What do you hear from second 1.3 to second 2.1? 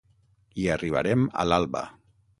a l'alba.